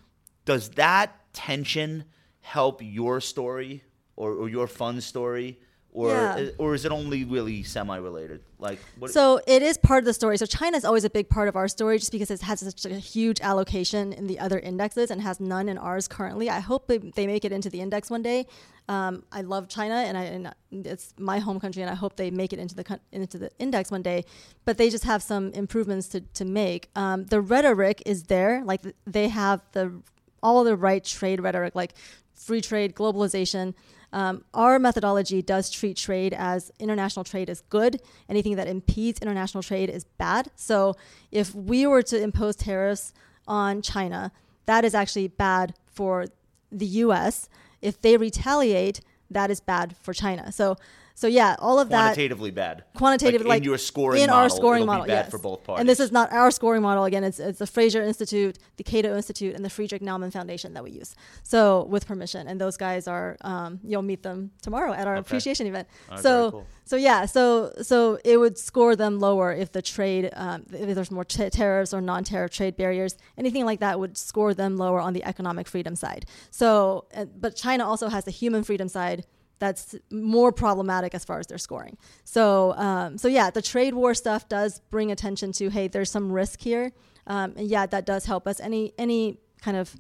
Does 0.46 0.70
that 0.72 1.34
tension 1.34 2.04
help 2.42 2.82
your 2.84 3.20
story 3.20 3.84
or, 4.16 4.32
or 4.34 4.50
your 4.50 4.68
fun 4.68 5.02
story? 5.02 5.60
Or, 5.96 6.10
Yeah. 6.10 6.50
or 6.58 6.74
is 6.74 6.86
it 6.86 6.92
only 6.92 7.24
really 7.24 7.62
semi-related? 7.62 8.42
Like, 8.58 8.80
what, 8.98 9.12
So 9.12 9.40
it 9.46 9.62
is 9.62 9.78
part 9.78 10.00
of 10.00 10.06
the 10.06 10.14
story. 10.16 10.40
So 10.40 10.48
China 10.48 10.76
is 10.76 10.84
always 10.86 11.04
a 11.04 11.10
big 11.10 11.30
part 11.30 11.48
of 11.48 11.56
our 11.56 11.68
story, 11.68 12.00
just 12.00 12.12
because 12.12 12.32
it 12.32 12.42
has 12.42 12.62
such 12.62 12.86
a 12.86 12.96
huge 12.98 13.40
allocation 13.42 14.12
in 14.12 14.26
the 14.26 14.40
other 14.40 14.58
indexes 14.58 15.12
and 15.12 15.22
has 15.22 15.40
none 15.40 15.70
in 15.70 15.78
ours 15.78 16.08
currently. 16.08 16.50
I 16.50 16.62
hope 16.62 16.88
they, 16.88 16.98
they 16.98 17.28
make 17.28 17.46
it 17.46 17.52
into 17.52 17.70
the 17.70 17.80
index 17.80 18.10
one 18.10 18.24
day. 18.24 18.48
Um, 18.90 19.24
I 19.32 19.42
love 19.42 19.68
China, 19.70 19.94
and, 19.94 20.18
I, 20.18 20.24
and 20.24 20.54
it's 20.72 21.14
my 21.20 21.38
home 21.38 21.60
country, 21.60 21.84
and 21.84 21.92
I 21.92 21.96
hope 21.96 22.16
they 22.16 22.32
make 22.32 22.54
it 22.54 22.60
into 22.60 22.74
the 22.74 23.00
into 23.12 23.38
the 23.38 23.52
index 23.60 23.92
one 23.92 24.02
day. 24.02 24.26
But 24.66 24.78
they 24.80 24.90
just 24.90 25.04
have 25.04 25.22
some 25.22 25.52
improvements 25.54 26.08
to 26.10 26.22
to 26.22 26.44
make. 26.44 26.90
Um, 26.96 27.26
the 27.26 27.40
rhetoric 27.40 28.02
is 28.08 28.24
there, 28.24 28.64
like 28.66 28.82
they 29.06 29.28
have 29.30 29.62
the 29.74 30.02
all 30.42 30.64
the 30.64 30.76
right 30.76 31.04
trade 31.04 31.40
rhetoric, 31.40 31.76
like 31.76 31.94
free 32.34 32.62
trade, 32.62 32.96
globalization. 32.96 33.74
Um, 34.14 34.46
our 34.54 34.78
methodology 34.78 35.42
does 35.42 35.72
treat 35.72 35.98
trade 35.98 36.34
as 36.34 36.72
international 36.80 37.24
trade 37.24 37.50
is 37.50 37.62
good. 37.70 38.00
Anything 38.30 38.56
that 38.58 38.68
impedes 38.68 39.20
international 39.20 39.64
trade 39.64 39.90
is 39.90 40.04
bad. 40.04 40.52
So 40.56 40.96
if 41.32 41.54
we 41.54 41.88
were 41.88 42.04
to 42.04 42.22
impose 42.22 42.56
tariffs 42.56 43.12
on 43.48 43.82
China, 43.82 44.32
that 44.68 44.86
is 44.86 44.94
actually 44.94 45.28
bad 45.30 45.74
for 45.88 46.28
the 46.72 46.86
U.S. 46.86 47.50
If 47.82 48.00
they 48.02 48.16
retaliate, 48.16 49.02
that 49.34 49.52
is 49.52 49.60
bad 49.60 49.96
for 50.02 50.14
China. 50.14 50.52
So 50.52 50.78
So 51.16 51.28
yeah, 51.28 51.56
all 51.60 51.78
of 51.80 51.90
that 51.90 52.06
quantitatively 52.06 52.50
bad. 52.52 52.84
quantitative 52.96 53.42
like, 53.42 53.50
like 53.50 53.58
in 53.60 53.64
your 53.66 53.78
scoring 53.78 54.22
in 54.24 54.30
model, 54.32 54.42
our 54.44 54.50
scoring 54.50 54.82
it'll 54.82 54.94
model 54.94 55.06
be 55.06 55.10
bad 55.12 55.26
yes. 55.26 55.32
for 55.32 55.38
both 55.38 55.64
parties. 55.64 55.80
and 55.82 55.88
this 55.88 56.00
is 56.00 56.12
not 56.12 56.32
our 56.34 56.50
scoring 56.50 56.82
model 56.82 57.04
again 57.04 57.24
it's, 57.24 57.40
it's 57.40 57.60
the 57.60 57.68
fraser 57.68 58.02
institute 58.02 58.58
the 58.78 58.84
cato 58.84 59.16
institute 59.16 59.54
and 59.56 59.64
the 59.64 59.70
friedrich 59.70 60.02
naumann 60.02 60.32
foundation 60.34 60.74
that 60.74 60.84
we 60.84 60.90
use 60.90 61.14
so 61.44 61.86
with 61.94 62.08
permission 62.08 62.48
and 62.48 62.60
those 62.60 62.78
guys 62.78 63.08
are 63.08 63.38
um, 63.42 63.80
you'll 63.84 64.02
meet 64.14 64.24
them 64.24 64.50
tomorrow 64.64 64.92
at 64.92 65.06
our 65.08 65.14
Okay. 65.18 65.22
appreciation 65.28 65.68
event 65.68 65.88
so 66.20 66.50
cool. 66.52 66.66
So 66.86 66.96
yeah 66.96 67.26
so 67.26 67.72
so 67.82 68.18
it 68.24 68.38
would 68.38 68.58
score 68.58 68.96
them 68.96 69.20
lower 69.20 69.54
if 69.54 69.72
the 69.72 69.82
trade 69.82 70.30
um, 70.34 70.64
if 70.72 70.96
there's 70.96 71.12
more 71.12 71.26
t- 71.26 71.50
tariffs 71.50 71.94
or 71.94 72.02
non-tariff 72.02 72.52
trade 72.52 72.76
barriers 72.78 73.16
anything 73.38 73.66
like 73.66 73.80
that 73.80 74.00
would 74.00 74.18
score 74.18 74.54
them 74.54 74.78
lower 74.78 75.00
on 75.00 75.14
the 75.14 75.24
economic 75.24 75.68
freedom 75.68 75.96
side 75.96 76.26
so 76.50 77.06
uh, 77.16 77.26
but 77.26 77.56
china 77.56 77.88
also 77.88 78.10
has 78.10 78.24
the 78.26 78.32
human 78.32 78.64
freedom 78.64 78.88
side 78.88 79.26
that's 79.60 79.96
more 80.12 80.52
problematic 80.52 81.16
as 81.16 81.24
far 81.24 81.40
as 81.40 81.48
their 81.48 81.58
scoring. 81.58 81.98
So, 82.26 82.74
um, 82.74 83.18
so 83.18 83.30
yeah, 83.30 83.50
the 83.50 83.62
trade 83.62 83.94
war 83.94 84.14
stuff 84.14 84.50
does 84.50 84.82
bring 84.90 85.10
attention 85.10 85.54
to 85.54 85.70
hey, 85.70 85.88
there's 85.88 86.12
some 86.12 86.34
risk 86.34 86.60
here, 86.60 86.92
um, 87.28 87.54
and 87.56 87.68
yeah, 87.70 87.86
that 87.86 88.06
does 88.06 88.26
help 88.26 88.46
us. 88.46 88.60
Any 88.60 88.94
any 88.98 89.40
kind 89.62 89.78
of 89.78 89.96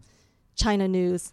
China 0.55 0.87
news 0.87 1.31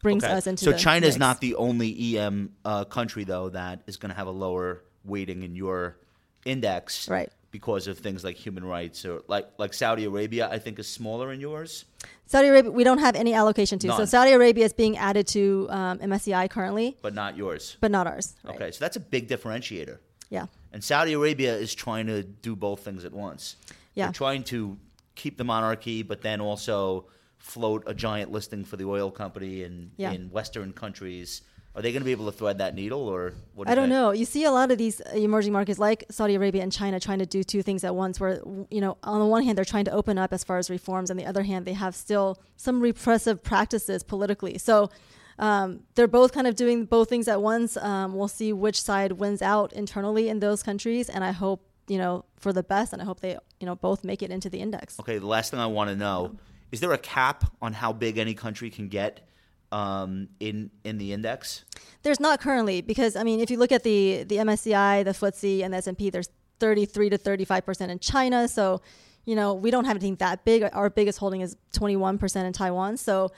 brings 0.00 0.22
Okay. 0.22 0.32
us 0.32 0.46
into 0.46 0.64
so 0.64 0.72
China 0.72 1.06
is 1.06 1.18
not 1.18 1.40
the 1.40 1.56
only 1.56 2.18
EM 2.18 2.52
uh, 2.64 2.84
country 2.84 3.24
though 3.24 3.48
that 3.48 3.82
is 3.86 3.96
going 3.96 4.10
to 4.10 4.16
have 4.16 4.28
a 4.28 4.32
lower 4.32 4.84
weighting 5.04 5.42
in 5.42 5.54
your 5.56 5.96
index, 6.44 7.08
Right. 7.08 7.30
Because 7.50 7.86
of 7.86 7.98
things 7.98 8.24
like 8.24 8.36
human 8.36 8.64
rights 8.64 9.04
or 9.04 9.20
like 9.28 9.46
like 9.58 9.74
Saudi 9.74 10.04
Arabia, 10.06 10.48
I 10.50 10.58
think 10.58 10.78
is 10.78 10.88
smaller 10.88 11.32
in 11.32 11.38
yours. 11.40 11.84
Saudi 12.24 12.48
Arabia. 12.48 12.70
We 12.70 12.82
don't 12.82 12.96
have 12.98 13.14
any 13.14 13.34
allocation 13.34 13.78
to. 13.80 13.88
So 13.92 14.06
Saudi 14.06 14.32
Arabia 14.32 14.64
is 14.64 14.72
being 14.72 14.96
added 14.96 15.26
to 15.28 15.66
um, 15.68 15.98
MSCI 15.98 16.48
currently, 16.48 16.96
but 17.02 17.12
not 17.14 17.36
yours. 17.36 17.76
but 17.80 17.90
not 17.90 18.06
ours. 18.06 18.34
right? 18.42 18.54
Okay, 18.54 18.70
so 18.70 18.78
that's 18.80 18.96
a 18.96 19.00
big 19.00 19.28
differentiator. 19.28 19.98
Yeah. 20.30 20.46
And 20.72 20.82
Saudi 20.82 21.12
Arabia 21.12 21.54
is 21.54 21.74
trying 21.74 22.06
to 22.06 22.22
do 22.22 22.56
both 22.56 22.80
things 22.86 23.04
at 23.04 23.12
once. 23.12 23.56
Yeah. 23.94 24.06
They're 24.06 24.12
trying 24.14 24.44
to 24.44 24.78
keep 25.14 25.36
the 25.36 25.44
monarchy, 25.44 26.02
but 26.02 26.22
then 26.22 26.40
also 26.40 27.04
float 27.36 27.82
a 27.86 27.92
giant 27.92 28.32
listing 28.32 28.64
for 28.64 28.78
the 28.78 28.84
oil 28.86 29.10
company 29.10 29.62
in, 29.62 29.90
Yeah. 29.98 30.12
in 30.12 30.30
Western 30.30 30.72
countries. 30.72 31.42
Are 31.74 31.80
they 31.80 31.90
going 31.90 32.02
to 32.02 32.04
be 32.04 32.12
able 32.12 32.26
to 32.26 32.32
thread 32.32 32.58
that 32.58 32.74
needle, 32.74 33.08
or 33.08 33.32
what? 33.54 33.66
Do 33.66 33.72
I 33.72 33.74
don't 33.74 33.84
think? 33.84 33.92
know. 33.94 34.10
You 34.10 34.26
see 34.26 34.44
a 34.44 34.50
lot 34.50 34.70
of 34.70 34.76
these 34.76 35.00
emerging 35.14 35.54
markets 35.54 35.78
like 35.78 36.04
Saudi 36.10 36.34
Arabia 36.34 36.62
and 36.62 36.70
China 36.70 37.00
trying 37.00 37.20
to 37.20 37.26
do 37.26 37.42
two 37.42 37.62
things 37.62 37.82
at 37.82 37.94
once 37.94 38.20
where 38.20 38.42
you 38.70 38.80
know, 38.80 38.98
on 39.02 39.20
the 39.20 39.26
one 39.26 39.42
hand 39.42 39.56
they're 39.56 39.64
trying 39.64 39.86
to 39.86 39.92
open 39.92 40.18
up 40.18 40.34
as 40.34 40.44
far 40.44 40.58
as 40.58 40.68
reforms, 40.68 41.10
on 41.10 41.16
the 41.16 41.24
other 41.24 41.44
hand 41.44 41.64
they 41.64 41.72
have 41.72 41.94
still 41.94 42.38
some 42.56 42.80
repressive 42.80 43.42
practices 43.42 44.02
politically. 44.02 44.58
So 44.58 44.90
um, 45.38 45.80
they're 45.94 46.08
both 46.08 46.32
kind 46.32 46.46
of 46.46 46.56
doing 46.56 46.84
both 46.84 47.08
things 47.08 47.26
at 47.26 47.40
once. 47.40 47.78
Um, 47.78 48.14
we'll 48.14 48.28
see 48.28 48.52
which 48.52 48.80
side 48.80 49.12
wins 49.12 49.40
out 49.40 49.72
internally 49.72 50.28
in 50.28 50.40
those 50.40 50.62
countries, 50.62 51.08
and 51.08 51.24
I 51.24 51.32
hope 51.32 51.66
you 51.88 51.96
know 51.96 52.26
for 52.36 52.52
the 52.52 52.62
best, 52.62 52.92
and 52.92 53.00
I 53.00 53.06
hope 53.06 53.20
they 53.20 53.38
you 53.60 53.66
know 53.66 53.76
both 53.76 54.04
make 54.04 54.22
it 54.22 54.30
into 54.30 54.50
the 54.50 54.60
index. 54.60 55.00
Okay, 55.00 55.16
the 55.16 55.26
last 55.26 55.50
thing 55.50 55.58
I 55.58 55.66
want 55.66 55.88
to 55.88 55.96
know 55.96 56.36
is 56.70 56.80
there 56.80 56.92
a 56.92 56.98
cap 56.98 57.44
on 57.62 57.72
how 57.72 57.94
big 57.94 58.18
any 58.18 58.34
country 58.34 58.68
can 58.68 58.88
get 58.88 59.26
um, 59.72 60.28
in 60.38 60.70
in 60.84 60.98
the 60.98 61.12
index? 61.12 61.64
There's 62.02 62.20
not 62.20 62.40
currently 62.40 62.80
because 62.82 63.16
I 63.16 63.22
mean, 63.24 63.40
if 63.40 63.50
you 63.50 63.58
look 63.58 63.72
at 63.72 63.82
the 63.82 64.24
the 64.24 64.36
MSCI, 64.36 65.04
the 65.04 65.10
FTSE, 65.12 65.64
and 65.64 65.72
the 65.74 65.78
S 65.78 65.86
and 65.86 65.96
P, 65.98 66.10
there's 66.10 66.28
33 66.60 67.10
to 67.10 67.18
35 67.18 67.64
percent 67.66 67.90
in 67.90 67.98
China. 67.98 68.46
So, 68.46 68.82
you 69.24 69.34
know, 69.34 69.54
we 69.54 69.70
don't 69.70 69.84
have 69.86 69.96
anything 69.96 70.16
that 70.16 70.44
big. 70.44 70.62
Our 70.72 70.90
biggest 70.90 71.18
holding 71.18 71.40
is 71.40 71.56
21 71.72 72.18
percent 72.18 72.46
in 72.46 72.52
Taiwan. 72.52 72.96
So, 72.96 73.30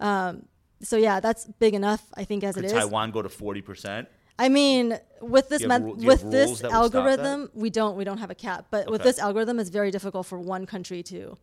um, 0.00 0.44
so 0.82 0.96
yeah, 0.96 1.18
that's 1.20 1.46
big 1.58 1.74
enough. 1.74 2.04
I 2.14 2.24
think 2.24 2.44
as 2.44 2.54
Could 2.54 2.64
it 2.64 2.66
is. 2.68 2.72
Taiwan 2.72 3.10
go 3.10 3.22
to 3.22 3.28
forty 3.28 3.62
percent? 3.62 4.08
I 4.40 4.48
mean, 4.48 4.96
with 5.20 5.48
this 5.48 5.58
Do 5.58 5.64
you 5.64 5.70
have 5.72 5.82
met- 5.82 5.88
ru- 5.90 5.96
do 5.96 6.04
you 6.04 6.10
have 6.10 6.22
with 6.22 6.30
this 6.30 6.46
rules 6.46 6.60
that 6.60 6.70
would 6.70 6.90
stop 6.90 6.92
that? 6.92 6.98
algorithm, 7.18 7.50
we 7.54 7.70
don't 7.70 7.96
we 7.96 8.04
don't 8.04 8.18
have 8.18 8.30
a 8.30 8.36
cap. 8.36 8.66
But 8.70 8.88
with 8.88 9.02
this 9.02 9.18
algorithm, 9.18 9.58
it's 9.58 9.70
very 9.70 9.90
difficult 9.90 10.26
for 10.26 10.38
one 10.38 10.64
country 10.66 11.02
to 11.04 11.36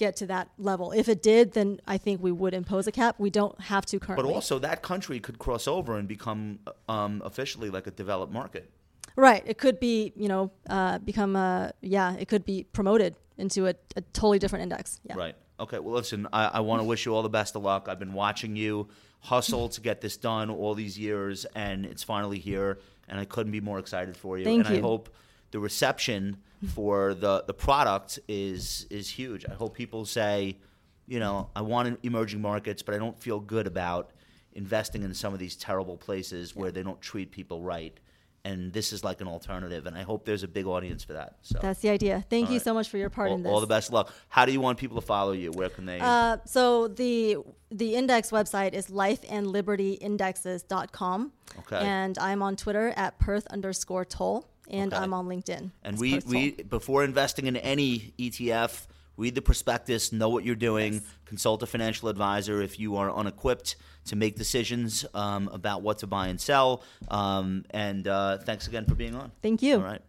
get 0.00 0.16
to 0.16 0.26
that 0.26 0.48
level. 0.56 0.92
If 0.92 1.08
it 1.08 1.22
did, 1.22 1.52
then 1.52 1.78
I 1.86 1.98
think 1.98 2.22
we 2.22 2.32
would 2.32 2.54
impose 2.54 2.86
a 2.86 2.92
cap. 2.92 3.16
We 3.18 3.28
don't 3.28 3.60
have 3.60 3.84
to 3.86 4.00
currently. 4.00 4.24
But 4.24 4.34
also, 4.34 4.58
that 4.58 4.80
country 4.82 5.20
could 5.20 5.38
cross 5.38 5.68
over 5.68 5.96
and 5.98 6.08
become 6.08 6.58
um, 6.88 7.22
officially 7.24 7.68
like 7.68 7.86
a 7.86 7.90
developed 7.90 8.32
market. 8.32 8.70
Right. 9.14 9.42
It 9.44 9.58
could 9.58 9.78
be, 9.78 10.14
you 10.16 10.28
know, 10.28 10.50
uh, 10.70 10.98
become 10.98 11.36
a, 11.36 11.72
yeah, 11.82 12.16
it 12.16 12.28
could 12.28 12.46
be 12.46 12.64
promoted 12.64 13.14
into 13.36 13.66
a, 13.66 13.74
a 13.94 14.00
totally 14.14 14.38
different 14.38 14.62
index. 14.62 15.00
Yeah. 15.04 15.16
Right. 15.16 15.36
Okay. 15.58 15.78
Well, 15.78 15.94
listen, 15.94 16.26
I, 16.32 16.46
I 16.46 16.60
want 16.60 16.80
to 16.80 16.84
wish 16.84 17.04
you 17.04 17.14
all 17.14 17.22
the 17.22 17.28
best 17.28 17.54
of 17.54 17.62
luck. 17.62 17.86
I've 17.88 17.98
been 17.98 18.14
watching 18.14 18.56
you 18.56 18.88
hustle 19.20 19.68
to 19.68 19.80
get 19.82 20.00
this 20.00 20.16
done 20.16 20.48
all 20.48 20.74
these 20.74 20.98
years, 20.98 21.44
and 21.54 21.84
it's 21.84 22.02
finally 22.02 22.38
here, 22.38 22.78
and 23.06 23.20
I 23.20 23.26
couldn't 23.26 23.52
be 23.52 23.60
more 23.60 23.78
excited 23.78 24.16
for 24.16 24.38
you. 24.38 24.44
Thank 24.44 24.64
and 24.64 24.74
I 24.74 24.76
you. 24.76 24.82
hope 24.82 25.10
the 25.50 25.60
reception 25.60 26.38
for 26.74 27.14
the, 27.14 27.42
the 27.46 27.54
product 27.54 28.18
is 28.28 28.86
is 28.90 29.08
huge. 29.08 29.46
I 29.46 29.54
hope 29.54 29.74
people 29.74 30.04
say, 30.04 30.58
you 31.06 31.18
know, 31.18 31.48
I 31.56 31.62
want 31.62 31.98
emerging 32.02 32.42
markets, 32.42 32.82
but 32.82 32.94
I 32.94 32.98
don't 32.98 33.18
feel 33.18 33.40
good 33.40 33.66
about 33.66 34.10
investing 34.52 35.02
in 35.02 35.14
some 35.14 35.32
of 35.32 35.38
these 35.38 35.56
terrible 35.56 35.96
places 35.96 36.54
where 36.54 36.70
they 36.70 36.82
don't 36.82 37.00
treat 37.00 37.30
people 37.30 37.62
right. 37.62 37.98
And 38.42 38.72
this 38.72 38.94
is 38.94 39.04
like 39.04 39.20
an 39.20 39.28
alternative, 39.28 39.84
and 39.84 39.94
I 39.98 40.02
hope 40.02 40.24
there's 40.24 40.44
a 40.44 40.48
big 40.48 40.66
audience 40.66 41.04
for 41.04 41.12
that. 41.12 41.36
So, 41.42 41.58
That's 41.60 41.80
the 41.80 41.90
idea. 41.90 42.24
Thank 42.30 42.46
All 42.46 42.52
you 42.52 42.58
right. 42.58 42.64
so 42.64 42.72
much 42.72 42.88
for 42.88 42.96
your 42.96 43.10
part 43.10 43.28
all, 43.28 43.34
in 43.34 43.42
this. 43.42 43.52
all 43.52 43.60
the 43.60 43.66
best 43.66 43.88
of 43.88 43.92
luck. 43.92 44.14
How 44.28 44.46
do 44.46 44.52
you 44.52 44.62
want 44.62 44.78
people 44.78 44.98
to 44.98 45.06
follow 45.06 45.32
you? 45.32 45.50
Where 45.50 45.68
can 45.68 45.84
they? 45.84 46.00
Uh, 46.00 46.38
so 46.46 46.88
the 46.88 47.36
the 47.70 47.94
index 47.94 48.30
website 48.30 48.72
is 48.72 48.86
lifeandlibertyindexes.com. 48.86 51.32
Okay. 51.58 51.76
And 51.76 52.18
I'm 52.18 52.42
on 52.42 52.56
Twitter 52.56 52.94
at 52.96 53.18
Perth 53.18 53.46
underscore 53.48 54.06
Tolle. 54.06 54.48
And 54.70 54.92
Okay. 54.94 55.02
I'm 55.02 55.12
on 55.12 55.26
LinkedIn. 55.26 55.70
And 55.84 55.98
we, 55.98 56.20
we 56.26 56.52
before 56.62 57.02
investing 57.04 57.46
in 57.46 57.56
any 57.56 58.14
ETF, 58.18 58.86
read 59.16 59.34
the 59.34 59.42
prospectus, 59.42 60.12
know 60.12 60.28
what 60.28 60.44
you're 60.44 60.54
doing, 60.54 60.94
Yes. 60.94 61.02
consult 61.26 61.62
a 61.62 61.66
financial 61.66 62.08
advisor 62.08 62.62
if 62.62 62.78
you 62.78 62.96
are 62.96 63.10
unequipped 63.10 63.76
to 64.06 64.16
make 64.16 64.36
decisions 64.36 65.04
um, 65.14 65.48
about 65.52 65.82
what 65.82 65.98
to 65.98 66.06
buy 66.06 66.28
and 66.28 66.40
sell. 66.40 66.82
Um, 67.08 67.64
and 67.70 68.06
uh, 68.08 68.38
thanks 68.38 68.66
again 68.68 68.86
for 68.86 68.94
being 68.94 69.14
on. 69.14 69.30
Thank 69.42 69.60
you. 69.62 69.74
All 69.76 69.82
right. 69.82 70.00